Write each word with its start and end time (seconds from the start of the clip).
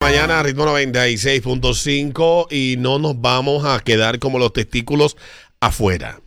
mañana, 0.00 0.42
ritmo 0.42 0.64
96.5 0.64 2.46
y 2.50 2.76
no 2.78 2.98
nos 2.98 3.20
vamos 3.20 3.66
a 3.66 3.78
quedar 3.80 4.18
como 4.18 4.38
los 4.38 4.52
testículos 4.52 5.16
afuera. 5.60 6.20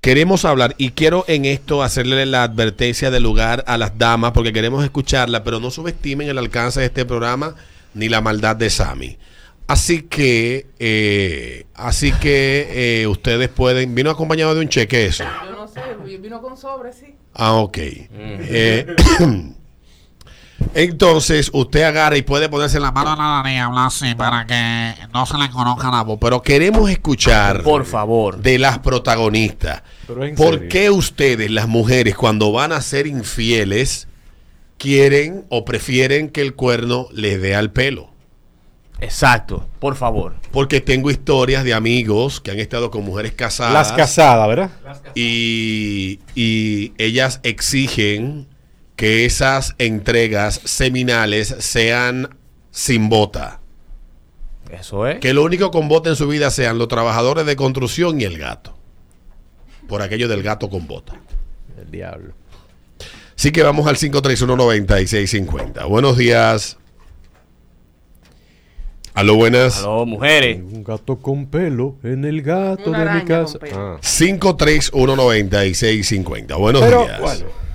Queremos 0.00 0.44
hablar 0.44 0.76
y 0.78 0.92
quiero 0.92 1.24
en 1.26 1.44
esto 1.44 1.82
hacerle 1.82 2.24
la 2.26 2.44
advertencia 2.44 3.10
de 3.10 3.18
lugar 3.18 3.64
a 3.66 3.76
las 3.76 3.98
damas 3.98 4.30
porque 4.32 4.52
queremos 4.52 4.84
escucharla, 4.84 5.42
pero 5.42 5.58
no 5.58 5.70
subestimen 5.70 6.28
el 6.28 6.38
alcance 6.38 6.78
de 6.80 6.86
este 6.86 7.04
programa 7.04 7.56
ni 7.92 8.08
la 8.08 8.20
maldad 8.20 8.54
de 8.54 8.70
Sammy. 8.70 9.18
Así 9.66 10.02
que, 10.02 10.66
eh, 10.78 11.66
así 11.74 12.12
que 12.12 13.02
eh, 13.02 13.06
ustedes 13.08 13.48
pueden. 13.48 13.94
Vino 13.94 14.10
acompañado 14.10 14.54
de 14.54 14.60
un 14.60 14.68
cheque 14.68 15.06
eso. 15.06 15.24
Yo 15.44 15.52
no 15.52 15.68
sé, 15.68 15.82
vino 16.18 16.40
con 16.40 16.56
sobre, 16.56 16.92
sí. 16.92 17.14
Ah, 17.34 17.54
ok. 17.54 17.78
Eh, 17.78 18.86
entonces, 20.78 21.50
usted 21.52 21.82
agarra 21.82 22.16
y 22.16 22.22
puede 22.22 22.48
ponerse 22.48 22.78
la 22.78 22.92
mano 22.92 23.12
en 23.12 23.18
la 23.18 23.42
nariz 23.42 23.60
hablar 23.60 23.86
así 23.88 24.14
para 24.14 24.46
que 24.46 24.94
no 25.12 25.26
se 25.26 25.36
le 25.36 25.50
conozca 25.50 25.90
la 25.90 26.02
voz. 26.02 26.18
Pero 26.20 26.40
queremos 26.40 26.88
escuchar 26.88 27.64
Por 27.64 27.84
favor. 27.84 28.38
de 28.40 28.60
las 28.60 28.78
protagonistas. 28.78 29.82
Pero 30.06 30.24
en 30.24 30.36
¿Por 30.36 30.54
serio. 30.54 30.68
qué 30.68 30.90
ustedes, 30.90 31.50
las 31.50 31.66
mujeres, 31.66 32.14
cuando 32.14 32.52
van 32.52 32.70
a 32.70 32.80
ser 32.80 33.08
infieles, 33.08 34.06
quieren 34.76 35.46
o 35.48 35.64
prefieren 35.64 36.28
que 36.28 36.42
el 36.42 36.54
cuerno 36.54 37.08
les 37.12 37.42
dé 37.42 37.56
al 37.56 37.72
pelo? 37.72 38.10
Exacto. 39.00 39.66
Por 39.80 39.96
favor. 39.96 40.36
Porque 40.52 40.80
tengo 40.80 41.10
historias 41.10 41.64
de 41.64 41.74
amigos 41.74 42.40
que 42.40 42.52
han 42.52 42.60
estado 42.60 42.92
con 42.92 43.04
mujeres 43.04 43.32
casadas. 43.32 43.72
Las 43.72 43.90
casadas, 43.90 44.46
¿verdad? 44.46 44.70
y, 45.16 46.20
y 46.36 46.92
ellas 46.98 47.40
exigen 47.42 48.46
que 48.98 49.24
esas 49.24 49.74
entregas 49.78 50.60
seminales 50.64 51.54
sean 51.60 52.36
sin 52.72 53.08
bota. 53.08 53.60
Eso 54.72 55.06
es. 55.06 55.20
Que 55.20 55.32
lo 55.32 55.44
único 55.44 55.70
con 55.70 55.86
bota 55.86 56.10
en 56.10 56.16
su 56.16 56.26
vida 56.26 56.50
sean 56.50 56.78
los 56.78 56.88
trabajadores 56.88 57.46
de 57.46 57.54
construcción 57.54 58.20
y 58.20 58.24
el 58.24 58.38
gato. 58.38 58.76
Por 59.86 60.02
aquello 60.02 60.26
del 60.26 60.42
gato 60.42 60.68
con 60.68 60.88
bota. 60.88 61.12
El 61.80 61.92
diablo. 61.92 62.34
Así 63.36 63.52
que 63.52 63.62
vamos 63.62 63.86
al 63.86 63.94
531-9650. 63.94 65.88
Buenos 65.88 66.16
días. 66.16 66.76
Aló, 69.14 69.36
buenas. 69.36 69.78
Aló, 69.78 70.06
mujeres. 70.06 70.58
Un 70.60 70.82
gato 70.82 71.20
con 71.20 71.46
pelo 71.46 71.94
en 72.02 72.24
el 72.24 72.42
gato 72.42 72.90
Una 72.90 73.04
de 73.04 73.12
mi 73.20 73.24
casa. 73.24 73.60
Ah. 73.72 73.98
531-9650. 74.02 76.58
Buenos 76.58 76.82
Pero, 76.82 77.04
días. 77.04 77.20
bueno, 77.20 77.67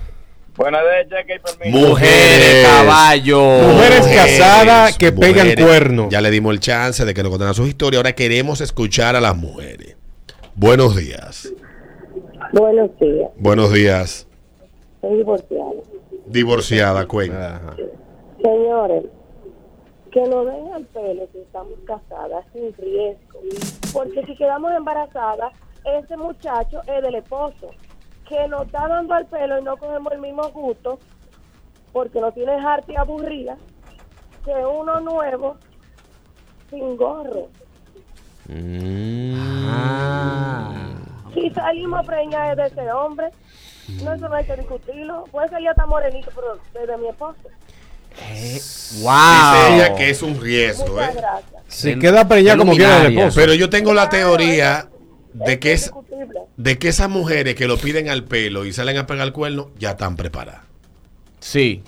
Buenas 0.55 0.81
de 0.83 1.09
cheque 1.09 1.35
y 1.35 1.39
permiso. 1.39 1.87
Mujeres, 1.87 2.65
caballo. 2.67 3.41
Mujeres 3.41 4.07
casadas 4.07 4.97
que 4.97 5.11
pegan 5.11 5.47
mujeres. 5.47 5.65
cuerno. 5.65 6.07
Ya 6.09 6.21
le 6.21 6.29
dimos 6.29 6.53
el 6.53 6.59
chance 6.59 7.03
de 7.05 7.13
que 7.13 7.23
nos 7.23 7.31
contaran 7.31 7.53
sus 7.55 7.67
historias. 7.67 7.97
Ahora 7.99 8.13
queremos 8.13 8.61
escuchar 8.61 9.15
a 9.15 9.21
las 9.21 9.35
mujeres. 9.35 9.97
Buenos 10.55 10.95
días. 10.95 11.51
Buenos 12.51 12.89
días, 12.99 13.29
Buenos 13.37 13.73
días. 13.73 14.27
soy 15.01 15.17
divorciada. 15.17 15.71
Divorciada, 16.27 17.07
cuenta. 17.07 17.55
Ajá. 17.55 17.75
Señores, 18.43 19.03
que 20.11 20.21
nos 20.21 20.45
den 20.45 20.73
al 20.73 20.85
pelo 20.85 21.27
si 21.31 21.39
estamos 21.39 21.73
casadas 21.87 22.45
es 22.53 22.61
un 22.61 22.73
riesgo. 22.77 23.39
Porque 23.91 24.23
si 24.27 24.35
quedamos 24.35 24.71
embarazadas, 24.77 25.51
ese 25.83 26.15
muchacho 26.15 26.81
es 26.85 27.01
del 27.01 27.15
esposo. 27.15 27.71
Que 28.27 28.47
nos 28.47 28.65
está 28.65 28.87
dando 28.87 29.13
al 29.13 29.25
pelo 29.27 29.59
y 29.59 29.63
no 29.63 29.75
cogemos 29.77 30.11
el 30.13 30.19
mismo 30.19 30.43
gusto, 30.49 30.99
porque 31.91 32.19
no 32.21 32.31
tienes 32.31 32.63
arte 32.63 32.93
y 32.93 32.95
aburrida, 32.95 33.57
que 34.45 34.51
uno 34.65 34.99
nuevo 35.01 35.57
sin 36.69 36.95
gorro. 36.97 37.49
Ah. 39.65 40.71
Si 41.33 41.49
salimos 41.51 42.05
preñadas 42.05 42.57
de 42.57 42.65
ese 42.81 42.91
hombre, 42.91 43.27
no, 44.03 44.13
eso 44.13 44.29
no 44.29 44.35
hay 44.35 44.45
que 44.45 44.55
discutirlo. 44.55 45.23
Puede 45.31 45.49
ser 45.49 45.61
ya 45.63 45.71
está 45.71 45.85
morenito, 45.85 46.29
pero 46.35 46.57
desde 46.73 46.97
mi 46.97 47.09
esposo. 47.09 47.37
Wow. 49.01 49.53
Dice 49.53 49.75
ella 49.75 49.95
que 49.95 50.09
es 50.11 50.21
un 50.21 50.39
riesgo, 50.39 50.85
Muchas 50.93 51.09
¿eh? 51.15 51.17
gracias. 51.19 51.63
Se 51.67 51.93
El- 51.93 51.99
queda 51.99 52.27
preñada 52.27 52.57
como 52.57 52.73
quiera 52.73 53.05
el 53.05 53.17
esposo. 53.17 53.39
Pero 53.39 53.53
yo 53.55 53.69
tengo 53.69 53.93
la 53.93 54.09
teoría 54.09 54.87
de 55.33 55.59
que 55.59 55.73
es. 55.73 55.91
De 56.57 56.77
que 56.77 56.89
esas 56.89 57.09
mujeres 57.09 57.55
que 57.55 57.67
lo 57.67 57.77
piden 57.77 58.09
al 58.09 58.23
pelo 58.23 58.65
y 58.65 58.73
salen 58.73 58.97
a 58.97 59.07
pegar 59.07 59.27
el 59.27 59.33
cuerno 59.33 59.71
ya 59.79 59.91
están 59.91 60.15
preparadas. 60.15 60.61
Sí. 61.39 61.83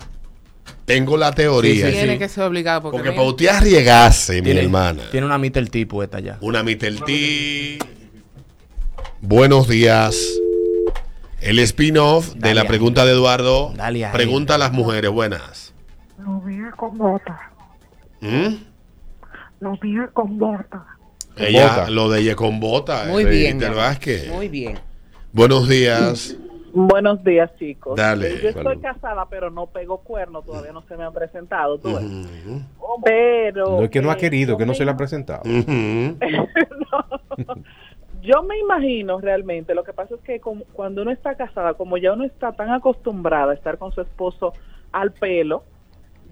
Tengo 0.86 1.18
la 1.18 1.32
teoría. 1.32 1.88
Sí, 1.88 1.92
sí, 1.92 1.98
Tiene 1.98 2.14
sí. 2.14 2.20
que 2.20 2.30
ser 2.30 2.44
obligado 2.44 2.82
porque, 2.84 2.98
Porque 2.98 3.10
mira, 3.10 3.22
para 3.22 3.30
usted 3.30 3.48
arriesgarse, 3.48 4.42
mi 4.42 4.52
hermana. 4.52 5.04
tiene 5.12 5.26
una 5.26 5.38
mitad 5.38 5.62
el 5.62 5.70
tipo 5.72 6.04
esta 6.04 6.20
ya. 6.20 6.38
Una 6.42 6.64
Mitelti. 6.64 7.80
Buenos 9.22 9.68
días. 9.68 10.18
El 11.42 11.60
spin-off 11.60 12.34
de 12.36 12.54
la 12.54 12.62
ahí. 12.62 12.68
pregunta 12.68 13.06
de 13.06 13.12
Eduardo. 13.12 13.74
Dale 13.76 14.06
ahí. 14.06 14.14
Pregunta 14.14 14.56
a 14.56 14.58
las 14.58 14.72
mujeres. 14.72 15.12
Buenas. 15.12 15.74
Lo 16.20 16.42
mío 16.42 16.66
con 16.76 16.98
bota. 16.98 17.52
¿Mm? 18.22 18.56
Lo 19.60 19.78
con 20.14 20.38
bota. 20.38 20.86
Ella, 21.38 21.68
bota. 21.68 21.90
lo 21.90 22.10
de 22.10 22.22
ella 22.22 22.36
con 22.36 22.60
bota. 22.60 23.06
Muy 23.08 23.24
eh, 23.24 23.30
bien. 23.30 23.60
Vázquez. 23.60 24.30
Muy 24.30 24.48
bien. 24.48 24.80
Buenos 25.34 25.68
días. 25.68 26.38
Buenos 26.74 27.24
días, 27.24 27.50
chicos. 27.58 27.96
Dale. 27.96 28.42
Yo 28.42 28.50
estoy 28.50 28.78
casada, 28.80 29.28
pero 29.30 29.50
no 29.50 29.68
pego 29.68 30.00
cuernos, 30.00 30.46
todavía 30.46 30.74
no 30.74 30.82
se 30.84 30.98
me 30.98 31.06
han 31.06 31.14
presentado. 31.14 31.78
tú. 31.78 31.98
Pero. 33.04 33.78
No 33.78 33.84
es 33.84 33.90
que 33.90 34.02
no 34.02 34.12
ha 34.12 34.16
eh, 34.16 34.18
querido, 34.18 34.58
que 34.58 34.66
no 34.66 34.74
se 34.74 34.84
le 34.84 34.92
ha 34.92 34.98
presentado. 34.98 35.44
Yo 38.22 38.42
me 38.44 38.58
imagino 38.60 39.22
realmente, 39.22 39.76
lo 39.76 39.84
que 39.84 39.94
pasa 39.94 40.16
es 40.16 40.22
que 40.22 40.40
como- 40.40 40.66
cuando 40.74 41.04
uno 41.04 41.12
está 41.12 41.36
casada, 41.36 41.76
como 41.76 41.98
ya 41.98 42.14
uno 42.14 42.24
está 42.24 42.54
tan 42.54 42.72
acostumbrada 42.72 43.52
a 43.52 43.56
estar 43.56 43.78
con 43.78 43.92
su 43.92 44.02
esposo 44.02 44.52
al 44.92 45.12
pelo, 45.12 45.64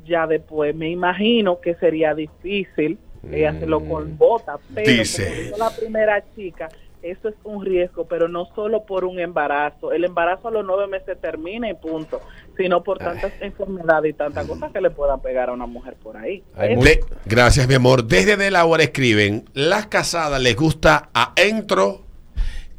ya 0.03 0.25
después 0.25 0.75
me 0.75 0.90
imagino 0.90 1.62
que 1.62 1.75
sería 1.75 2.16
difícil 2.16 2.97
eh, 3.31 3.47
hacerlo 3.47 3.84
con 3.85 4.17
botas. 4.17 4.59
Pero 4.73 4.91
Dice. 4.91 5.23
como 5.25 5.41
dijo 5.41 5.57
la 5.57 5.69
primera 5.75 6.23
chica, 6.35 6.69
eso 7.01 7.28
es 7.29 7.35
un 7.44 7.66
riesgo, 7.66 8.06
pero 8.06 8.28
no 8.29 8.47
solo 8.56 8.85
por 8.85 9.03
un 9.03 9.19
embarazo. 9.19 9.91
El 9.91 10.06
embarazo 10.06 10.47
a 10.47 10.51
los 10.51 10.66
nueve 10.66 10.88
meses 10.88 11.17
termina 11.19 11.69
y 11.69 11.73
punto, 11.73 12.22
sino 12.57 12.81
por 12.84 12.97
tantas 12.97 13.34
enfermedades 13.41 14.11
y 14.11 14.13
tantas 14.13 14.47
cosas 14.47 14.72
que 14.72 14.79
le 14.79 14.89
puedan 14.89 15.19
pegar 15.22 15.50
a 15.50 15.53
una 15.53 15.66
mujer 15.66 15.95
por 16.01 16.16
ahí. 16.16 16.44
Muy- 16.75 16.85
De- 16.85 17.03
gracias, 17.25 17.67
mi 17.67 17.73
amor. 17.73 18.06
Desde 18.06 18.38
Delaware 18.38 18.84
escriben: 18.85 19.44
Las 19.53 19.88
casadas 19.88 20.41
les 20.41 20.55
gusta 20.55 21.09
adentro, 21.13 22.05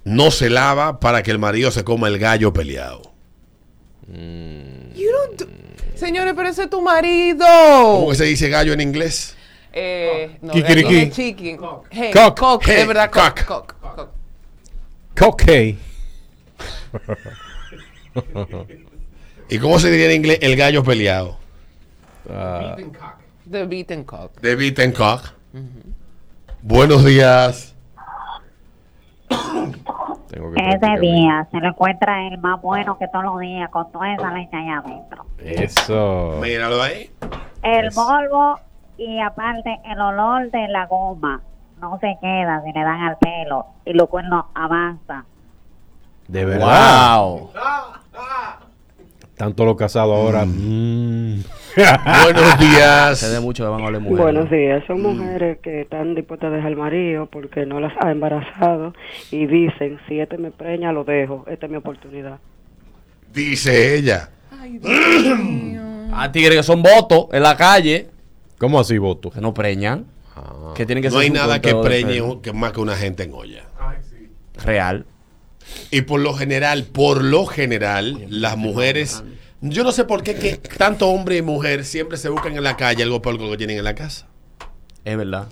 no 0.05 0.31
se 0.31 0.49
lava 0.49 1.00
para 1.00 1.22
que 1.22 1.31
el 1.31 1.38
marido 1.38 1.71
se 1.71 1.84
coma 1.84 2.09
el 2.09 2.19
gallo 2.19 2.53
peleado. 2.53 3.03
You 4.09 5.11
don't 5.11 5.41
do- 5.41 5.47
Señores, 5.97 6.34
pero 6.37 6.49
ese 6.49 6.65
es 6.65 6.71
tu 6.71 6.81
marido. 6.82 7.44
¿Cómo 7.47 8.09
que 8.11 8.16
se 8.16 8.25
dice 8.25 8.49
gallo 8.49 8.72
en 8.72 8.81
inglés? 8.81 9.37
Eh, 9.77 10.39
no, 10.41 10.53
Kikiriki. 10.53 10.97
es 10.99 11.11
chicken. 11.11 11.59
Hey, 11.91 12.11
Cock. 12.12 12.39
cock, 12.39 12.62
Hey, 12.65 12.77
es 12.83 12.87
verdad, 12.87 13.11
cock, 13.11 13.45
cock. 13.45 13.75
cock, 13.81 13.95
cock. 13.97 14.09
Cockey. 15.19 15.79
¿Y 19.49 19.59
cómo 19.59 19.79
se 19.79 19.91
diría 19.91 20.07
en 20.07 20.12
inglés 20.12 20.39
el 20.43 20.57
gallo 20.57 20.83
peleado? 20.85 21.37
Ah, 22.31 22.77
The 23.51 23.65
beaten 23.67 24.05
cock. 24.05 24.41
De 24.41 24.55
beaten 24.55 24.93
cock. 24.93 25.33
Buenos 26.62 27.05
días. 27.05 27.75
tengo 30.31 30.53
que 30.53 30.69
Ese 30.69 31.01
día 31.01 31.47
se 31.51 31.59
lo 31.59 31.69
encuentra 31.69 32.27
el 32.29 32.39
más 32.39 32.61
bueno 32.62 32.97
que 32.99 33.06
todos 33.09 33.25
los 33.25 33.41
días 33.41 33.69
con 33.71 33.91
toda 33.93 34.15
esa 34.15 34.31
leña 34.33 34.59
allá 34.59 34.79
adentro. 34.79 35.27
Eso. 35.39 36.39
Míralo 36.43 36.81
ahí. 36.83 37.11
El 37.62 37.87
Eso. 37.89 38.03
polvo 38.06 38.59
y 38.99 39.21
aparte 39.21 39.81
el 39.84 40.00
olor 40.00 40.50
de 40.50 40.69
la 40.69 40.87
goma 40.87 41.41
no 41.81 41.99
se 42.00 42.17
queda 42.20 42.62
si 42.64 42.73
le 42.73 42.81
dan 42.82 43.00
al 43.00 43.17
pelo 43.19 43.67
y 43.85 43.93
los 43.93 44.08
cuernos 44.08 44.44
avanzan. 44.55 45.25
De 46.29 46.44
verdad. 46.44 47.19
Wow. 47.20 47.50
Tanto 49.37 49.64
los 49.64 49.76
casados 49.76 50.14
ahora. 50.17 50.44
mm. 50.46 51.43
Buenos 52.23 52.43
Se 52.52 52.56
de 52.56 52.67
días. 52.69 53.41
mucho 53.43 53.64
que 53.64 53.69
van 53.69 53.82
a 53.82 53.87
hablar 53.87 54.00
mujeres. 54.00 54.23
Buenos 54.23 54.50
días, 54.50 54.85
son 54.87 55.02
mujeres 55.02 55.58
que 55.58 55.81
están 55.81 56.14
dispuestas 56.14 56.52
a 56.52 56.55
dejar 56.55 56.69
al 56.69 56.76
marido 56.76 57.26
porque 57.26 57.67
no 57.67 57.81
las 57.81 57.93
ha 58.00 58.12
embarazado 58.12 58.94
y 59.32 59.46
dicen, 59.46 59.99
si 60.08 60.20
este 60.20 60.38
me 60.38 60.52
preña, 60.52 60.93
lo 60.93 61.02
dejo, 61.02 61.44
esta 61.49 61.67
es 61.67 61.73
mi 61.73 61.79
oportunidad. 61.79 62.38
Dice 63.32 63.96
ella. 63.96 64.29
Ay, 64.61 64.79
Dios 64.79 65.38
mío. 65.41 65.82
A 66.14 66.31
tigres 66.31 66.56
que 66.58 66.62
son 66.62 66.81
votos 66.81 67.26
en 67.32 67.43
la 67.43 67.56
calle, 67.56 68.08
¿Cómo 68.64 68.81
así, 68.81 68.96
voto? 68.96 69.31
que 69.31 69.43
no 69.43 69.52
preñan. 69.52 70.06
Que 70.75 70.87
tienen 70.87 71.02
que 71.02 71.11
No 71.11 71.16
ser 71.16 71.25
hay 71.25 71.31
nada 71.31 71.61
que 71.61 71.75
preñe 71.75 72.22
que 72.40 72.55
más 72.55 72.72
que 72.72 72.81
una 72.81 72.96
gente 72.96 73.25
en 73.25 73.34
olla. 73.34 73.66
Real. 74.64 75.05
Y 75.90 76.00
por 76.00 76.20
lo 76.20 76.32
general, 76.32 76.84
por 76.84 77.22
lo 77.22 77.44
general, 77.44 78.25
las 78.31 78.56
mujeres. 78.56 79.22
Yo 79.61 79.84
no 79.84 79.93
sé 79.93 80.05
por 80.05 80.22
qué 80.22 80.37
que 80.37 80.56
tanto 80.56 81.08
hombre 81.11 81.37
y 81.37 81.43
mujer 81.43 81.84
siempre 81.84 82.16
se 82.16 82.31
buscan 82.31 82.56
en 82.56 82.62
la 82.62 82.75
calle 82.75 83.02
algo 83.02 83.20
peor 83.20 83.37
que 83.37 83.44
lo 83.44 83.50
que 83.50 83.58
tienen 83.58 83.76
en 83.76 83.84
la 83.84 83.94
casa. 83.94 84.28
Es 85.05 85.14
verdad. 85.14 85.49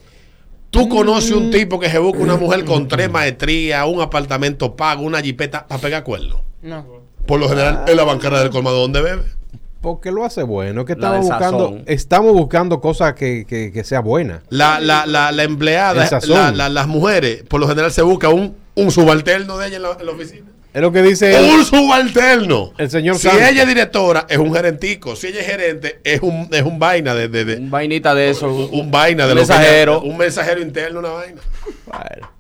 Tú 0.71 0.89
conoces 0.89 1.33
un 1.33 1.51
tipo 1.51 1.79
que 1.79 1.91
se 1.91 1.99
busca 1.99 2.21
una 2.21 2.39
mujer 2.39 2.65
con 2.65 2.89
tres 2.89 3.11
maestrías, 3.11 3.87
un 3.87 4.01
apartamento 4.01 4.75
pago, 4.75 5.03
una 5.03 5.21
jipeta 5.21 5.67
para 5.69 5.83
pegar 5.83 6.03
cuernos. 6.03 6.41
No. 6.63 7.03
Por 7.27 7.41
lo 7.41 7.51
general, 7.51 7.85
en 7.87 7.95
la 7.95 8.05
bancara 8.05 8.41
del 8.41 8.49
colmado 8.49 8.81
donde 8.81 9.03
bebe. 9.03 9.42
Porque 9.83 10.11
lo 10.13 10.25
hace 10.25 10.43
bueno. 10.45 10.85
Que 10.87 10.93
estamos 10.95 11.27
buscando, 11.27 11.79
estamos 11.87 12.33
buscando 12.33 12.81
cosas 12.81 13.13
que, 13.15 13.45
que, 13.47 13.71
que 13.73 13.85
sea 13.85 14.01
buena. 14.01 14.43
La, 14.49 14.81
la, 14.81 15.05
la, 15.07 15.33
la 15.33 15.43
empleada, 15.43 16.09
la- 16.53 16.69
las 16.71 16.87
mujeres, 16.87 17.43
por 17.49 17.61
lo 17.61 17.69
general 17.69 17.91
se 17.93 18.01
busca 18.03 18.29
un, 18.31 18.57
un 18.77 18.91
subalterno 18.93 19.59
de 19.59 19.67
ella 19.67 19.77
en 19.77 19.83
la, 19.83 19.97
en 19.99 20.07
la 20.07 20.13
oficina. 20.13 20.47
Es 20.73 20.81
lo 20.81 20.91
que 20.93 21.03
dice 21.03 21.37
él. 21.37 21.51
Un 21.53 21.65
subalterno. 21.67 22.73
El 22.79 22.89
señor 22.91 23.17
Si 23.17 23.29
Santos. 23.29 23.43
ella 23.47 23.63
es 23.63 23.69
directora, 23.69 24.25
es 24.31 24.39
un 24.39 24.55
gerentico. 24.55 25.17
Si 25.17 25.27
ella 25.27 25.41
es 25.41 25.47
gerente, 25.47 26.01
es 26.05 26.23
un, 26.23 26.49
es 26.51 26.63
un 26.63 26.79
vaina 26.79 27.13
de, 27.15 27.29
de- 27.29 27.45
de- 27.45 27.57
Un 27.57 27.71
vainita 27.71 28.15
de 28.15 28.31
eso. 28.31 28.49
un 28.73 28.91
vaina 28.91 29.27
de 29.27 29.33
un 29.33 29.39
lo 29.41 29.43
que- 29.45 29.49
mensajero. 29.53 30.01
un 30.01 30.17
mensajero 30.17 30.63
interno, 30.63 31.01
una 31.01 31.11
vaina. 31.11 31.43
Bueno. 31.87 32.31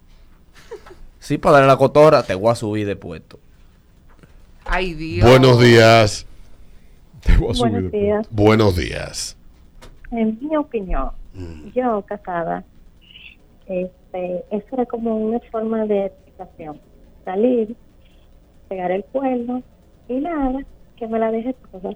Sí, 1.18 1.38
para 1.38 1.54
darle 1.56 1.68
la 1.68 1.76
cotorra, 1.76 2.22
te 2.22 2.34
voy 2.34 2.52
a 2.52 2.54
subir 2.54 2.86
de 2.86 2.96
puesto. 2.96 3.38
Ay, 4.64 4.94
Dios. 4.94 5.28
Buenos 5.28 5.60
días. 5.60 6.24
Te 7.26 7.36
voy 7.36 7.50
a 7.50 7.54
subir 7.54 7.70
Buenos 7.72 7.92
días. 7.92 8.28
Buenos 8.30 8.76
días. 8.76 9.36
En 10.10 10.38
mi 10.40 10.56
opinión, 10.56 11.10
yo 11.74 12.02
casada, 12.02 12.64
este, 13.66 14.44
eso 14.50 14.66
era 14.72 14.84
como 14.86 15.16
una 15.16 15.40
forma 15.50 15.86
de 15.86 16.06
explicación. 16.06 16.78
Salir, 17.24 17.74
pegar 18.68 18.90
el 18.90 19.04
cuerno 19.04 19.62
y 20.08 20.14
nada, 20.14 20.60
que 20.96 21.06
me 21.06 21.18
la 21.18 21.30
deje 21.30 21.54
toda. 21.70 21.94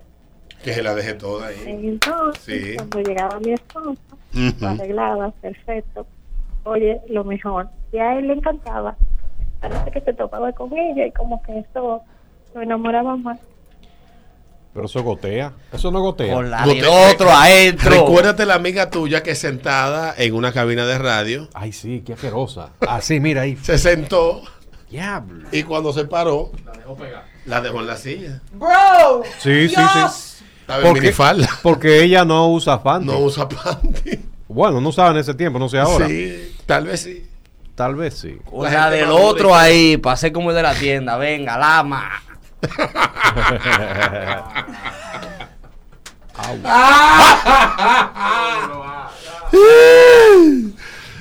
Que 0.65 0.73
se 0.73 0.83
la 0.83 0.95
dejé 0.95 1.15
toda 1.15 1.49
ahí. 1.49 1.57
Entonces, 1.67 2.43
Sí. 2.43 2.77
cuando 2.77 3.01
llegaba 3.03 3.39
mi 3.41 3.53
esposo, 3.53 3.97
Ujú. 4.35 4.67
arreglada, 4.67 5.31
perfecto. 5.43 6.07
Oye, 6.65 7.01
lo 7.09 7.23
mejor, 7.25 7.69
y 7.93 7.99
a 7.99 8.19
él 8.19 8.29
le 8.29 8.33
encantaba. 8.35 8.97
Parece 9.61 9.91
que 9.91 10.01
se 10.01 10.15
topaba 10.15 10.53
con 10.53 10.73
ella 10.77 11.07
y 11.07 11.13
como 11.13 11.43
que 11.43 11.59
eso 11.59 12.03
lo 12.55 12.63
enamoraba 12.63 13.17
más. 13.17 13.39
Pero 14.77 14.87
eso 14.89 15.03
gotea. 15.03 15.53
Eso 15.73 15.91
no 15.91 16.01
gotea. 16.01 16.35
Con 16.35 16.51
la 16.51 16.65
te- 16.65 16.87
otro 16.87 17.31
adentro. 17.31 17.91
Recuérdate 17.91 18.45
la 18.45 18.55
amiga 18.55 18.91
tuya 18.91 19.23
que 19.23 19.35
sentada 19.35 20.15
en 20.19 20.35
una 20.35 20.53
cabina 20.53 20.85
de 20.85 20.99
radio 20.99 21.49
Ay, 21.55 21.73
sí, 21.73 22.03
qué 22.05 22.13
asquerosa. 22.13 22.71
Así, 22.87 23.19
mira 23.19 23.41
ahí. 23.43 23.57
se 23.63 23.79
sentó 23.79 24.43
Diablo. 24.91 25.49
y 25.51 25.63
cuando 25.63 25.93
se 25.95 26.05
paró 26.05 26.53
la 27.47 27.61
dejó 27.63 27.81
en 27.81 27.87
la 27.87 27.97
silla. 27.97 28.41
Bro. 28.53 29.23
Sí, 29.39 29.69
sí, 29.71 29.75
Dios. 29.77 30.13
sí. 30.13 30.45
Estaba 30.61 30.81
en 30.81 30.87
Porque, 30.87 31.01
minifalda. 31.01 31.49
porque 31.63 32.03
ella 32.03 32.25
no 32.25 32.49
usa 32.51 32.83
panty. 32.83 33.07
No 33.07 33.19
usa 33.21 33.49
panty. 33.49 34.21
Bueno, 34.49 34.81
no 34.81 34.91
usaba 34.91 35.11
en 35.13 35.17
ese 35.19 35.33
tiempo, 35.35 35.59
no 35.59 35.69
sé 35.69 35.79
ahora. 35.79 36.07
Sí, 36.07 36.55
tal 36.67 36.85
vez 36.87 37.01
sí. 37.01 37.27
Tal 37.75 37.95
vez 37.95 38.15
sí. 38.15 38.37
La 38.53 38.71
la, 38.71 38.83
gente 38.83 38.97
del 38.97 39.11
otro 39.11 39.55
ahí, 39.55 39.97
pasé 39.97 40.33
como 40.33 40.51
el 40.51 40.57
de 40.57 40.63
la 40.63 40.75
tienda. 40.75 41.17
Venga, 41.17 41.57
lama. 41.59 42.11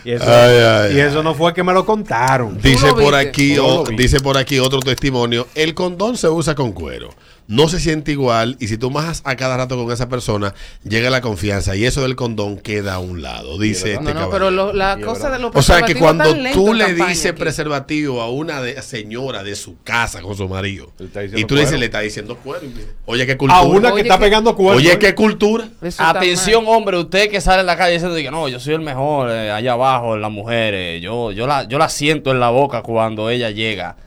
Y 0.04 0.12
eso, 0.12 0.26
Ay, 0.28 0.58
ay, 0.92 0.96
y 0.98 1.00
eso 1.00 1.24
no 1.24 1.34
fue 1.34 1.52
que 1.54 1.64
me 1.64 1.74
lo 1.74 1.84
contaron. 1.84 2.60
Dice 2.62 2.88
lo 2.88 2.94
por 2.96 3.14
viste? 3.14 3.28
aquí, 3.30 3.58
o- 3.58 3.84
dice 3.86 4.20
por 4.20 4.38
aquí 4.38 4.60
otro 4.60 4.80
testimonio. 4.80 5.48
El 5.56 5.74
condón 5.74 6.16
se 6.16 6.28
usa 6.30 6.54
con 6.54 6.74
cuero. 6.74 7.10
No 7.48 7.70
se 7.70 7.80
siente 7.80 8.12
igual 8.12 8.58
y 8.60 8.68
si 8.70 8.78
tú 8.80 8.90
majas 8.90 9.22
a 9.24 9.36
cada 9.36 9.56
rato 9.56 9.78
con 9.78 9.94
esa 9.94 10.10
persona, 10.10 10.56
llega 10.84 11.12
la 11.12 11.22
confianza 11.22 11.76
y 11.76 11.86
eso 11.86 12.02
del 12.02 12.16
condón 12.16 12.58
queda 12.58 12.96
a 12.96 13.00
un 13.00 13.22
lado, 13.22 13.60
dice 13.60 13.94
este 13.94 14.04
No, 14.04 14.14
no, 14.20 14.30
pero 14.32 14.50
lo- 14.50 14.74
la 14.74 14.98
cosa 15.00 15.30
de 15.30 15.38
los 15.38 15.52
O 15.56 15.62
sea 15.62 15.84
que 15.84 15.94
cuando 15.94 16.26
tú 16.54 16.74
le 16.74 16.94
dices 16.96 17.28
aquí. 17.34 17.40
preservativo 17.40 18.22
a 18.22 18.32
una 18.32 18.62
de, 18.62 18.82
señora 18.82 19.44
de 19.44 19.56
su 19.56 19.78
casa 19.84 20.22
con 20.24 20.36
su 20.36 20.50
marido 20.50 20.92
y 21.00 21.44
tú 21.46 21.54
le 21.54 21.62
dices, 21.62 21.68
cuero. 21.70 21.78
le 21.78 21.86
está 21.86 22.00
diciendo 22.00 22.36
cuero. 22.44 22.66
Oye, 23.06 23.28
qué 23.28 23.38
cultura. 23.38 23.60
A 23.60 23.64
una 23.64 23.90
que 23.90 23.94
Oye, 23.94 24.02
está 24.02 24.18
que- 24.18 24.24
pegando 24.24 24.56
cuernos. 24.56 24.78
Oye, 24.84 24.98
qué 24.98 25.14
cultura. 25.14 25.70
Atención, 26.00 26.64
mal. 26.66 26.74
hombre, 26.78 26.98
usted 26.98 27.30
que 27.30 27.42
sale 27.42 27.60
en 27.62 27.68
la 27.68 27.78
calle 27.78 27.94
diciendo 27.94 28.16
que 28.18 28.32
no, 28.32 28.48
yo 28.50 28.60
soy 28.60 28.74
el 28.74 28.82
mejor 28.82 29.30
eh, 29.30 29.52
allá 29.52 29.74
abajo, 29.74 30.18
las 30.18 30.32
mujeres. 30.32 31.00
Yo, 31.02 31.32
yo, 31.32 31.46
la, 31.46 31.68
yo 31.68 31.78
la 31.78 31.90
siento 31.90 32.32
en 32.32 32.40
la 32.40 32.50
boca 32.50 32.82
cuando 32.82 33.30
ella 33.30 33.52
llega. 33.52 33.98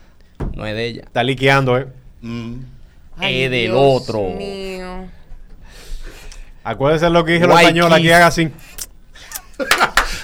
No 0.55 0.65
es 0.65 0.75
de 0.75 0.85
ella. 0.87 1.01
Está 1.05 1.23
liqueando, 1.23 1.77
¿eh? 1.77 1.87
Mm. 2.21 2.55
Ay, 3.19 3.43
es 3.43 3.51
del 3.51 3.71
Dios 3.71 3.77
otro. 3.77 4.29
mío. 4.37 5.05
Acuérdense 6.63 7.09
lo 7.09 7.23
que 7.25 7.33
dijo 7.33 7.47
la 7.47 7.53
White 7.55 7.65
española, 7.67 7.95
kiss. 7.97 8.05
que 8.05 8.13
haga 8.13 8.27
así. 8.27 8.49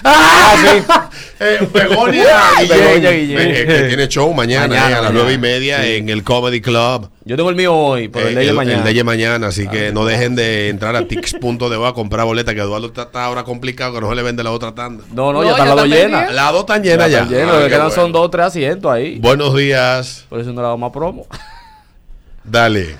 Ah, 0.08 1.08
Eh, 1.40 1.68
Begoña 1.72 2.24
Begoña 2.68 3.10
Guillén, 3.10 3.26
Guillén. 3.26 3.38
eh, 3.40 3.66
que 3.66 3.82
tiene 3.88 4.08
show 4.08 4.32
mañana, 4.32 4.68
Mañana, 4.68 4.82
eh, 4.82 4.86
a 4.86 4.90
las 4.90 5.00
mañana. 5.02 5.10
nueve 5.14 5.32
y 5.34 5.38
media 5.38 5.84
en 5.86 6.08
el 6.08 6.22
Comedy 6.22 6.60
Club. 6.60 7.10
Yo 7.24 7.36
tengo 7.36 7.50
el 7.50 7.56
mío 7.56 7.74
hoy, 7.74 8.08
pero 8.08 8.28
el 8.28 8.34
de 8.34 8.40
Eh, 8.40 8.44
ella 8.44 8.50
el, 8.52 8.56
mañana. 8.56 8.78
el 8.78 8.84
de 8.84 8.90
ella 8.92 9.04
mañana, 9.04 9.46
así 9.48 9.66
que 9.68 9.90
no 9.92 10.04
dejen 10.04 10.34
de 10.36 10.68
entrar 10.68 10.94
a 10.96 11.06
tix.de 11.06 11.86
a 11.86 11.92
comprar 11.92 12.24
boleta, 12.24 12.54
que 12.54 12.60
Eduardo 12.60 12.86
está, 12.86 13.02
está 13.02 13.24
ahora 13.24 13.42
complicado, 13.44 13.94
que 13.94 14.00
no 14.00 14.08
se 14.08 14.14
le 14.14 14.22
vende 14.22 14.42
la 14.44 14.52
otra 14.52 14.74
tanda. 14.74 15.04
No, 15.12 15.32
no, 15.32 15.40
No, 15.40 15.44
ya 15.44 15.50
está 15.50 15.64
ya 15.64 15.74
la 15.74 15.74
dos 15.74 15.84
está 15.84 15.96
llena. 15.96 16.18
perdida. 16.20 16.34
Las 16.34 16.52
dos 16.52 16.60
están 16.60 16.82
llenas 16.84 17.10
ya. 17.10 17.22
Está 17.22 17.34
lleno, 17.34 17.50
Ah, 17.50 17.52
lo 17.52 17.58
que 17.58 17.64
qué 17.64 17.68
quedan 17.70 17.86
bueno. 17.88 18.02
son 18.02 18.12
dos 18.12 18.22
o 18.22 18.30
tres 18.30 18.46
asientos 18.46 18.92
ahí. 18.92 19.18
Buenos 19.18 19.56
días. 19.56 20.24
Por 20.28 20.40
eso 20.40 20.50
no 20.52 20.60
le 20.62 20.68
damos 20.68 20.80
más 20.80 20.90
promo. 20.92 21.26
Dale. 22.48 22.96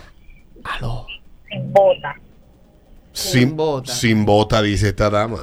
Sin 1.48 1.72
bota. 1.72 2.14
Sin, 3.12 3.56
bota. 3.56 3.92
sin 3.94 4.24
bota, 4.26 4.62
dice 4.62 4.88
esta 4.88 5.08
dama. 5.08 5.38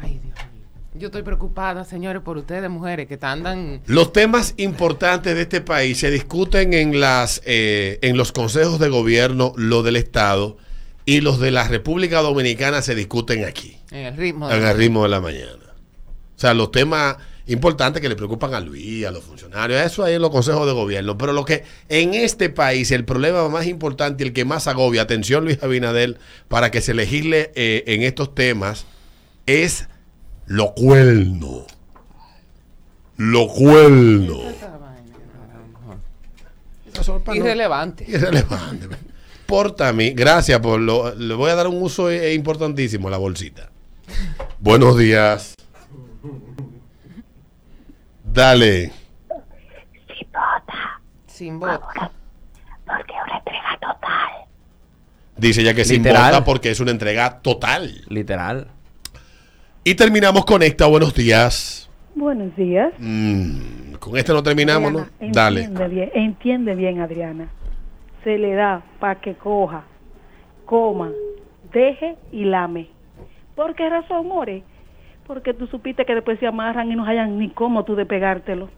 Ay, 0.00 0.20
Dios 0.22 0.34
mío. 0.52 0.64
Yo 0.94 1.06
estoy 1.06 1.22
preocupada, 1.22 1.84
señores, 1.84 2.22
por 2.22 2.36
ustedes, 2.36 2.68
mujeres, 2.70 3.08
que 3.08 3.18
andan... 3.22 3.80
Los 3.86 4.12
temas 4.12 4.54
importantes 4.56 5.34
de 5.34 5.42
este 5.42 5.60
país 5.60 5.98
se 5.98 6.10
discuten 6.10 6.74
en 6.74 7.00
las 7.00 7.42
eh, 7.44 7.98
en 8.02 8.16
los 8.16 8.30
consejos 8.32 8.78
de 8.78 8.88
gobierno, 8.88 9.52
lo 9.56 9.82
del 9.82 9.96
Estado, 9.96 10.58
y 11.04 11.20
los 11.22 11.40
de 11.40 11.50
la 11.50 11.66
República 11.66 12.20
Dominicana 12.20 12.82
se 12.82 12.94
discuten 12.94 13.44
aquí, 13.44 13.78
En 13.90 14.06
el 14.06 14.16
ritmo. 14.16 14.50
en 14.50 14.62
el 14.62 14.76
ritmo 14.76 15.02
de 15.04 15.08
la 15.08 15.20
mañana. 15.20 15.52
O 16.36 16.40
sea, 16.40 16.54
los 16.54 16.70
temas 16.70 17.16
importantes 17.48 18.00
que 18.00 18.08
le 18.08 18.16
preocupan 18.16 18.54
a 18.54 18.60
Luis, 18.60 19.04
a 19.06 19.10
los 19.10 19.24
funcionarios, 19.24 19.80
eso 19.80 20.04
ahí 20.04 20.14
en 20.14 20.22
los 20.22 20.30
consejos 20.30 20.66
de 20.66 20.72
gobierno. 20.72 21.18
Pero 21.18 21.32
lo 21.32 21.44
que 21.44 21.64
en 21.88 22.14
este 22.14 22.50
país, 22.50 22.90
el 22.90 23.04
problema 23.04 23.48
más 23.48 23.66
importante 23.66 24.22
y 24.22 24.28
el 24.28 24.32
que 24.32 24.44
más 24.44 24.66
agobia, 24.66 25.02
atención 25.02 25.44
Luis 25.44 25.62
Abinadel, 25.62 26.18
para 26.48 26.70
que 26.70 26.80
se 26.80 26.94
legisle 26.94 27.50
eh, 27.54 27.84
en 27.86 28.02
estos 28.02 28.34
temas, 28.34 28.86
es 29.46 29.88
lo 30.46 30.74
cuerno. 30.74 31.66
Lo 33.16 33.48
cuerno. 33.48 34.40
Irrelevante. 37.34 38.04
Irrelevante. 38.06 38.88
Porta 39.46 39.88
a 39.88 39.92
mí. 39.92 40.10
Gracias 40.10 40.60
por 40.60 40.78
lo. 40.80 41.14
Le 41.14 41.34
voy 41.34 41.50
a 41.50 41.54
dar 41.54 41.66
un 41.66 41.82
uso 41.82 42.10
eh, 42.10 42.34
importantísimo 42.34 43.08
a 43.08 43.10
la 43.10 43.16
bolsita. 43.16 43.70
Buenos 44.60 44.98
días. 44.98 45.57
Dale. 48.38 48.92
Sin 50.06 50.28
bota. 50.32 51.00
Sin 51.26 51.58
bota. 51.58 52.12
Porque 52.86 53.12
es 53.12 53.22
una 53.26 53.38
entrega 53.38 53.78
total. 53.80 54.30
Dice 55.36 55.64
ya 55.64 55.74
que 55.74 55.84
sin 55.84 56.04
Literal. 56.04 56.30
bota 56.30 56.44
porque 56.44 56.70
es 56.70 56.78
una 56.78 56.92
entrega 56.92 57.40
total. 57.40 58.04
Literal. 58.08 58.68
Y 59.82 59.96
terminamos 59.96 60.44
con 60.44 60.62
esta. 60.62 60.86
Buenos 60.86 61.14
días. 61.14 61.90
Buenos 62.14 62.54
días. 62.54 62.92
Mm, 62.98 63.94
con 63.94 64.16
esta 64.16 64.32
no 64.32 64.42
terminamos, 64.44 64.92
¿no? 64.92 65.06
Dale. 65.20 65.64
Entiende 65.64 65.88
bien, 65.88 66.10
entiende 66.14 66.74
bien, 66.76 67.00
Adriana. 67.00 67.48
Se 68.22 68.38
le 68.38 68.54
da 68.54 68.84
para 69.00 69.20
que 69.20 69.34
coja, 69.34 69.82
coma, 70.64 71.10
deje 71.72 72.14
y 72.30 72.44
lame. 72.44 72.88
¿Por 73.56 73.74
qué 73.74 73.90
razón, 73.90 74.28
More? 74.28 74.62
Porque 75.28 75.54
tú 75.54 75.66
supiste 75.68 76.04
que 76.04 76.14
después 76.14 76.40
se 76.40 76.46
amarran 76.48 76.90
y 76.90 76.96
no 76.96 77.04
hayan 77.06 77.38
ni 77.38 77.50
cómo 77.50 77.84
tú 77.84 77.94
de 77.94 78.04
pegártelo. 78.06 78.68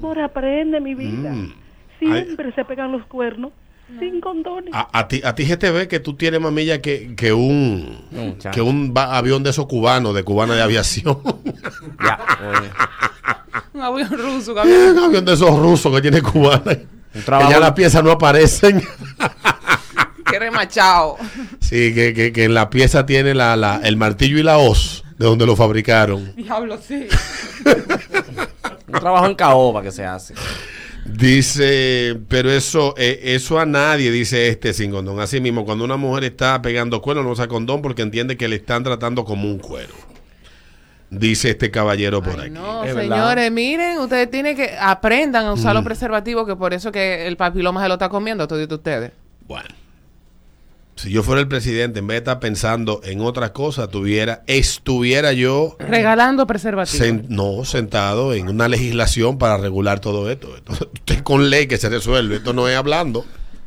More, 0.00 0.22
aprende, 0.22 0.78
mi 0.80 0.94
vida. 0.94 1.32
Mm. 1.32 1.52
Siempre 1.98 2.52
se 2.52 2.64
pegan 2.64 2.92
los 2.92 3.04
cuernos 3.06 3.50
sin 3.98 4.20
condones. 4.20 4.74
A, 4.74 4.88
a 4.92 5.08
ti, 5.08 5.22
a 5.24 5.34
ti 5.34 5.44
GTV 5.46 5.88
que 5.88 5.98
tú 6.00 6.12
tienes 6.14 6.40
mamilla 6.40 6.82
que, 6.82 7.14
que 7.16 7.32
un 7.32 7.98
que 8.52 8.60
un 8.60 8.92
va- 8.96 9.16
avión 9.16 9.42
de 9.42 9.50
esos 9.50 9.66
cubanos, 9.66 10.14
de 10.14 10.22
cubana 10.22 10.54
de 10.54 10.62
aviación. 10.62 11.18
Ya. 12.04 12.18
Un 13.72 13.80
avión 13.80 14.10
ruso, 14.10 14.52
un 14.52 14.58
avión- 14.58 14.98
un 14.98 15.04
avión 15.04 15.24
de 15.24 15.32
esos 15.32 15.58
rusos 15.58 15.94
que 15.94 16.02
tiene 16.02 16.20
cubana. 16.22 16.76
Que 17.12 17.20
trabajo- 17.24 17.50
ya 17.50 17.58
las 17.58 17.72
piezas 17.72 18.04
no 18.04 18.10
aparecen. 18.10 18.82
que 20.30 20.38
remachado. 20.38 21.16
Sí, 21.60 21.94
que, 21.94 22.12
que, 22.12 22.32
que 22.32 22.44
en 22.44 22.54
la 22.54 22.68
pieza 22.70 23.06
tiene 23.06 23.34
la, 23.34 23.56
la- 23.56 23.80
el 23.82 23.96
martillo 23.96 24.38
y 24.38 24.42
la 24.42 24.58
hoz 24.58 25.04
de 25.18 25.26
donde 25.26 25.46
lo 25.46 25.56
fabricaron. 25.56 26.34
Diablo, 26.36 26.78
sí. 26.78 27.06
Un 28.88 28.92
trabajo 29.00 29.26
en 29.26 29.34
caoba 29.34 29.82
que 29.82 29.90
se 29.92 30.04
hace. 30.04 30.34
Dice, 31.04 32.18
pero 32.28 32.50
eso, 32.50 32.94
eh, 32.98 33.20
eso 33.22 33.58
a 33.60 33.66
nadie, 33.66 34.10
dice 34.10 34.48
este 34.48 34.72
sin 34.72 34.90
condón. 34.90 35.20
Así 35.20 35.40
mismo, 35.40 35.64
cuando 35.64 35.84
una 35.84 35.96
mujer 35.96 36.24
está 36.24 36.60
pegando 36.60 37.00
cuero, 37.00 37.22
no 37.22 37.30
usa 37.30 37.46
condón 37.46 37.80
porque 37.80 38.02
entiende 38.02 38.36
que 38.36 38.48
le 38.48 38.56
están 38.56 38.82
tratando 38.82 39.24
como 39.24 39.48
un 39.48 39.58
cuero. 39.58 39.94
dice 41.08 41.50
este 41.50 41.70
caballero 41.70 42.20
por 42.20 42.40
aquí. 42.40 42.50
No, 42.50 42.82
Es 42.82 42.92
verdad. 42.94 43.16
señores, 43.16 43.52
miren, 43.52 43.98
ustedes 43.98 44.28
tienen 44.30 44.56
que 44.56 44.76
aprendan 44.78 45.46
a 45.46 45.52
usar 45.52 45.72
Mm. 45.72 45.76
los 45.76 45.84
preservativos, 45.84 46.46
que 46.46 46.56
por 46.56 46.74
eso 46.74 46.90
que 46.90 47.28
el 47.28 47.36
papiloma 47.36 47.80
se 47.80 47.86
lo 47.88 47.94
está 47.94 48.08
comiendo 48.08 48.46
todo 48.48 48.62
ustedes. 48.74 49.12
Bueno. 49.46 49.68
Si 50.96 51.10
yo 51.10 51.22
fuera 51.22 51.42
el 51.42 51.48
presidente, 51.48 51.98
en 51.98 52.06
vez 52.06 52.14
de 52.14 52.18
estar 52.18 52.40
pensando 52.40 53.02
en 53.04 53.20
otra 53.20 53.52
cosa, 53.52 53.86
tuviera, 53.88 54.42
estuviera 54.46 55.32
yo 55.34 55.76
Regalando 55.78 56.46
preservativos. 56.46 57.06
sen- 57.06 57.26
no 57.28 57.64
sentado 57.66 58.32
en 58.32 58.48
una 58.48 58.66
legislación 58.66 59.36
para 59.36 59.58
regular 59.58 60.00
todo 60.00 60.30
esto. 60.30 60.56
Esto 60.56 60.72
esto 60.94 61.12
es 61.12 61.20
con 61.22 61.50
ley 61.50 61.66
que 61.66 61.76
se 61.76 61.90
resuelve. 61.90 62.36
Esto 62.36 62.54
no 62.54 62.66
es 62.66 62.76
hablando. 62.76 63.26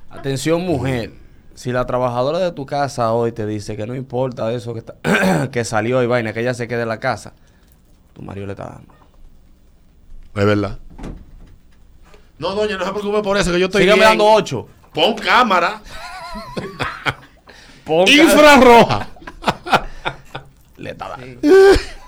Atención, 0.10 0.62
mujer. 0.62 1.12
Si 1.54 1.72
la 1.72 1.86
trabajadora 1.86 2.40
de 2.40 2.52
tu 2.52 2.66
casa 2.66 3.12
hoy 3.14 3.32
te 3.32 3.46
dice 3.46 3.76
que 3.78 3.86
no 3.86 3.94
importa 3.94 4.52
eso 4.52 4.74
que, 4.74 4.80
está- 4.80 5.50
que 5.52 5.64
salió 5.66 6.02
y 6.02 6.08
vaina, 6.08 6.34
que 6.34 6.40
ella 6.40 6.56
se 6.56 6.68
quede 6.68 6.82
en 6.82 6.88
la 6.90 7.00
casa, 7.00 7.34
tu 8.14 8.24
marido 8.24 8.48
le 8.48 8.54
está 8.54 8.66
dando. 8.66 8.94
Es 10.36 10.46
verdad. 10.46 10.80
No, 12.40 12.56
doña, 12.56 12.78
no 12.78 12.86
se 12.86 12.92
preocupe 12.92 13.22
por 13.22 13.38
eso, 13.38 13.52
que 13.52 13.60
yo 13.60 13.66
estoy 13.68 13.84
Sígame 13.84 14.00
bien. 14.00 14.10
dando 14.10 14.26
ocho. 14.26 14.68
Pon 14.96 15.14
cámara. 15.16 15.82
Infrarroja. 18.08 19.10
Le 20.78 20.92
está 20.92 21.10
dando. 21.10 21.42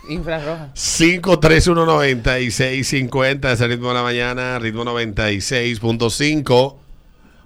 Infrarroja. 0.09 0.69
5319650 0.73 3.51
es 3.51 3.61
el 3.61 3.69
ritmo 3.69 3.89
de 3.89 3.93
la 3.95 4.03
mañana, 4.03 4.59
ritmo 4.59 4.85
96.5. 4.85 6.75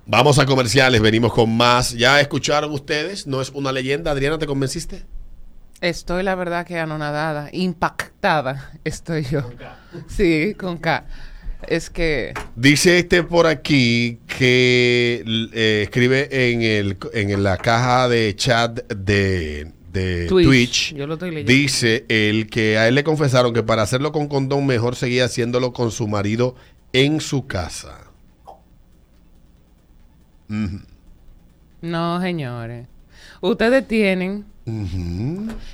Vamos 0.07 0.37
a 0.37 0.45
comerciales, 0.45 1.01
venimos 1.01 1.33
con 1.33 1.55
más. 1.55 1.93
¿Ya 1.93 2.21
escucharon 2.21 2.71
ustedes? 2.71 3.25
¿No 3.25 3.41
es 3.41 3.49
una 3.49 3.71
leyenda? 3.71 4.11
Adriana, 4.11 4.37
¿te 4.37 4.45
convenciste? 4.45 5.03
Estoy, 5.81 6.23
la 6.23 6.35
verdad, 6.35 6.65
que 6.65 6.79
anonadada, 6.79 7.49
impactada 7.51 8.71
estoy 8.83 9.23
yo. 9.23 9.49
Sí, 10.07 10.55
con 10.55 10.77
K. 10.77 11.05
Es 11.67 11.89
que 11.89 12.33
Dice 12.55 12.99
este 12.99 13.23
por 13.23 13.47
aquí 13.47 14.19
que 14.37 15.23
eh, 15.53 15.81
escribe 15.83 16.51
en, 16.51 16.61
el, 16.61 16.97
en 17.13 17.43
la 17.43 17.57
caja 17.57 18.07
de 18.07 18.35
chat 18.35 18.91
de, 18.91 19.71
de 19.91 20.27
Twitch. 20.27 20.45
Twitch. 20.47 20.93
Yo 20.95 21.07
lo 21.07 21.13
estoy 21.13 21.29
leyendo. 21.29 21.51
Dice 21.51 22.05
el 22.09 22.47
que 22.49 22.77
a 22.77 22.87
él 22.87 22.95
le 22.95 23.03
confesaron 23.03 23.53
que 23.53 23.63
para 23.63 23.81
hacerlo 23.81 24.11
con 24.11 24.27
condón 24.27 24.65
mejor 24.65 24.95
seguía 24.95 25.25
haciéndolo 25.25 25.73
con 25.73 25.91
su 25.91 26.07
marido 26.07 26.55
en 26.93 27.19
su 27.19 27.47
casa. 27.47 28.11
No, 31.81 32.21
señores. 32.21 32.87
Ustedes 33.41 33.87
tienen 33.87 34.45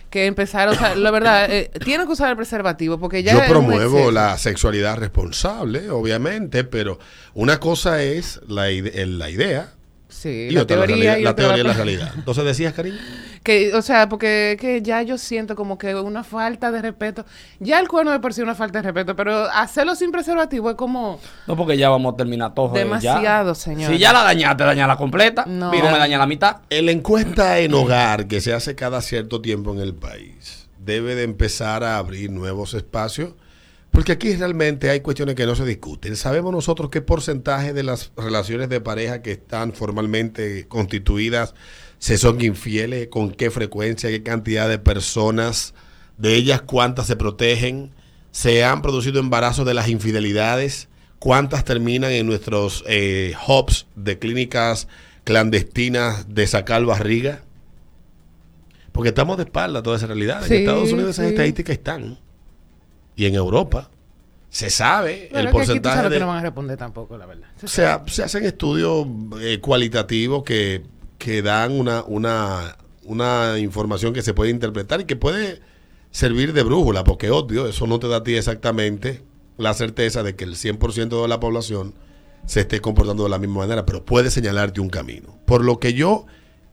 Que 0.09 0.25
empezar 0.25 0.67
a 0.67 0.71
usar, 0.71 0.97
la 0.97 1.11
verdad, 1.11 1.49
eh, 1.49 1.71
tienen 1.85 2.05
que 2.07 2.13
usar 2.13 2.29
el 2.29 2.35
preservativo 2.35 2.99
porque 2.99 3.23
ya 3.23 3.33
Yo 3.33 3.39
es 3.41 3.49
promuevo 3.49 4.11
la 4.11 4.37
sexualidad 4.37 4.97
responsable, 4.97 5.89
obviamente, 5.89 6.63
pero 6.65 6.99
una 7.33 7.59
cosa 7.59 8.03
es 8.03 8.41
la, 8.47 8.69
ide- 8.69 9.05
la 9.05 9.29
idea 9.29 9.71
Sí, 10.09 10.47
y 10.49 10.51
la 10.51 10.63
otra 10.63 10.75
la 10.77 10.85
teoría 10.87 10.95
realidad. 11.13 11.17
y 11.19 11.23
La 11.23 11.35
teoría 11.35 11.57
y 11.59 11.63
la 11.63 11.69
la- 11.69 11.73
realidad. 11.75 12.11
Entonces 12.17 12.43
decías, 12.43 12.73
cariño. 12.73 12.97
Que, 13.43 13.73
o 13.73 13.81
sea, 13.81 14.07
porque 14.07 14.55
que 14.59 14.83
ya 14.83 15.01
yo 15.01 15.17
siento 15.17 15.55
como 15.55 15.79
que 15.79 15.95
una 15.95 16.23
falta 16.23 16.71
de 16.71 16.81
respeto. 16.81 17.25
Ya 17.59 17.79
el 17.79 17.87
cuerno 17.87 18.11
me 18.11 18.19
pareció 18.19 18.43
una 18.43 18.53
falta 18.53 18.79
de 18.79 18.83
respeto, 18.83 19.15
pero 19.15 19.45
hacerlo 19.45 19.95
sin 19.95 20.11
preservativo 20.11 20.69
es 20.69 20.75
como 20.75 21.19
No, 21.47 21.55
porque 21.55 21.75
ya 21.75 21.89
vamos 21.89 22.13
a 22.13 22.17
terminar 22.17 22.53
todo. 22.53 22.69
demasiado, 22.73 23.55
señor. 23.55 23.91
Si 23.91 23.97
ya 23.97 24.13
la 24.13 24.23
dañaste, 24.23 24.63
dañala 24.63 24.95
completa. 24.95 25.45
No. 25.47 25.71
Me 25.71 25.81
daña 25.81 26.19
la 26.19 26.27
mitad. 26.27 26.57
La 26.69 26.91
encuesta 26.91 27.57
en 27.59 27.73
hogar 27.73 28.27
que 28.27 28.41
se 28.41 28.53
hace 28.53 28.75
cada 28.75 29.01
cierto 29.01 29.41
tiempo 29.41 29.73
en 29.73 29.79
el 29.79 29.95
país 29.95 30.67
debe 30.77 31.15
de 31.15 31.23
empezar 31.23 31.83
a 31.83 31.97
abrir 31.97 32.31
nuevos 32.31 32.73
espacios, 32.73 33.33
porque 33.91 34.11
aquí 34.13 34.35
realmente 34.35 34.89
hay 34.89 35.01
cuestiones 35.01 35.35
que 35.35 35.45
no 35.45 35.55
se 35.55 35.65
discuten. 35.65 36.15
Sabemos 36.15 36.51
nosotros 36.51 36.89
qué 36.89 37.01
porcentaje 37.01 37.73
de 37.73 37.83
las 37.83 38.11
relaciones 38.15 38.69
de 38.69 38.81
pareja 38.81 39.21
que 39.21 39.31
están 39.31 39.73
formalmente 39.73 40.67
constituidas 40.67 41.53
se 42.01 42.17
son 42.17 42.43
infieles, 42.43 43.09
con 43.09 43.29
qué 43.29 43.51
frecuencia, 43.51 44.09
qué 44.09 44.23
cantidad 44.23 44.67
de 44.67 44.79
personas, 44.79 45.75
de 46.17 46.33
ellas 46.33 46.63
cuántas 46.63 47.05
se 47.05 47.15
protegen, 47.15 47.91
se 48.31 48.63
han 48.65 48.81
producido 48.81 49.19
embarazos 49.19 49.67
de 49.67 49.75
las 49.75 49.87
infidelidades, 49.87 50.89
cuántas 51.19 51.63
terminan 51.63 52.11
en 52.11 52.25
nuestros 52.25 52.83
eh, 52.87 53.35
hubs 53.47 53.85
de 53.95 54.17
clínicas 54.17 54.87
clandestinas 55.25 56.33
de 56.33 56.47
sacar 56.47 56.83
barriga. 56.85 57.43
Porque 58.93 59.09
estamos 59.09 59.37
de 59.37 59.43
espalda 59.43 59.81
a 59.81 59.83
toda 59.83 59.97
esa 59.97 60.07
realidad. 60.07 60.41
Sí, 60.43 60.55
en 60.55 60.59
Estados 60.61 60.91
Unidos 60.91 61.11
esas 61.11 61.27
estadísticas 61.27 61.73
están. 61.75 62.17
Y 63.15 63.27
en 63.27 63.35
Europa 63.35 63.91
se 64.49 64.71
sabe 64.71 65.27
el 65.27 65.27
es 65.27 65.31
que 65.31 65.37
aquí 65.37 65.45
tú 65.45 65.51
porcentaje 65.51 65.95
sabes 65.97 66.09
de... 66.09 66.15
que 66.15 66.19
no 66.21 66.27
van 66.27 66.39
a 66.39 66.41
responder 66.41 66.77
tampoco, 66.77 67.15
la 67.15 67.27
verdad. 67.27 67.47
Se 67.63 67.85
hacen 67.85 68.43
estudios 68.43 69.05
eh, 69.39 69.59
cualitativos 69.59 70.43
que, 70.43 70.81
que 71.21 71.43
dan 71.43 71.71
una, 71.71 72.03
una, 72.03 72.77
una 73.03 73.59
información 73.59 74.11
que 74.11 74.23
se 74.23 74.33
puede 74.33 74.49
interpretar 74.49 75.01
y 75.01 75.05
que 75.05 75.15
puede 75.15 75.61
servir 76.09 76.51
de 76.51 76.63
brújula, 76.63 77.03
porque 77.03 77.29
obvio, 77.29 77.67
eso 77.67 77.85
no 77.85 77.99
te 77.99 78.07
da 78.07 78.17
a 78.17 78.23
ti 78.23 78.33
exactamente 78.33 79.21
la 79.59 79.75
certeza 79.75 80.23
de 80.23 80.35
que 80.35 80.45
el 80.45 80.55
100% 80.55 81.21
de 81.21 81.27
la 81.27 81.39
población 81.39 81.93
se 82.47 82.61
esté 82.61 82.81
comportando 82.81 83.23
de 83.23 83.29
la 83.29 83.37
misma 83.37 83.59
manera, 83.59 83.85
pero 83.85 84.03
puede 84.03 84.31
señalarte 84.31 84.81
un 84.81 84.89
camino. 84.89 85.37
Por 85.45 85.63
lo 85.63 85.79
que 85.79 85.93
yo 85.93 86.25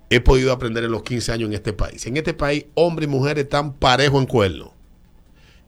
he 0.08 0.20
podido 0.20 0.50
aprender 0.50 0.82
en 0.82 0.92
los 0.92 1.02
15 1.02 1.30
años 1.30 1.48
en 1.48 1.54
este 1.54 1.74
país. 1.74 2.06
En 2.06 2.16
este 2.16 2.32
país, 2.32 2.64
hombres 2.72 3.06
y 3.06 3.10
mujeres 3.10 3.44
están 3.44 3.74
parejos 3.74 4.22
en 4.22 4.26
cuerno. 4.26 4.72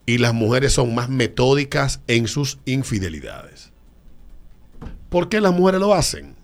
Y 0.06 0.16
las 0.16 0.32
mujeres 0.32 0.72
son 0.72 0.94
más 0.94 1.10
metódicas 1.10 2.00
en 2.06 2.28
sus 2.28 2.58
infidelidades. 2.64 3.72
¿Por 5.10 5.28
qué 5.28 5.42
las 5.42 5.52
mujeres 5.52 5.82
lo 5.82 5.92
hacen? 5.92 6.39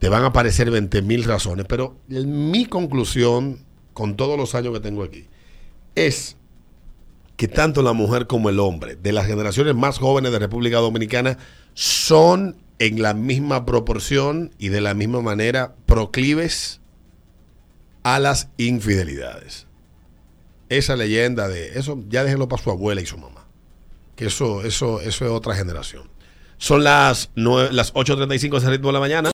Te 0.00 0.08
van 0.08 0.24
a 0.24 0.28
aparecer 0.28 0.70
20 0.70 1.02
mil 1.02 1.22
razones, 1.24 1.66
pero 1.68 1.96
mi 2.08 2.66
conclusión, 2.66 3.64
con 3.92 4.16
todos 4.16 4.36
los 4.36 4.54
años 4.54 4.72
que 4.72 4.80
tengo 4.80 5.04
aquí, 5.04 5.28
es 5.94 6.36
que 7.36 7.48
tanto 7.48 7.82
la 7.82 7.92
mujer 7.92 8.26
como 8.26 8.48
el 8.48 8.58
hombre 8.60 8.96
de 8.96 9.12
las 9.12 9.26
generaciones 9.26 9.74
más 9.74 9.98
jóvenes 9.98 10.32
de 10.32 10.38
República 10.38 10.78
Dominicana 10.78 11.38
son 11.74 12.56
en 12.78 13.02
la 13.02 13.12
misma 13.12 13.66
proporción 13.66 14.52
y 14.58 14.70
de 14.70 14.80
la 14.80 14.94
misma 14.94 15.20
manera 15.20 15.74
proclives 15.84 16.80
a 18.02 18.18
las 18.18 18.48
infidelidades. 18.56 19.66
Esa 20.70 20.96
leyenda 20.96 21.48
de 21.48 21.78
eso, 21.78 22.02
ya 22.08 22.24
déjenlo 22.24 22.48
para 22.48 22.62
su 22.62 22.70
abuela 22.70 23.02
y 23.02 23.06
su 23.06 23.18
mamá. 23.18 23.46
Que 24.16 24.26
eso, 24.26 24.64
eso, 24.64 25.00
eso 25.02 25.24
es 25.26 25.30
otra 25.30 25.54
generación. 25.54 26.08
Son 26.56 26.84
las, 26.84 27.30
las 27.34 27.94
8.35 27.94 28.60
de 28.60 28.70
ritmo 28.70 28.88
de 28.88 28.92
la 28.92 29.00
mañana. 29.00 29.28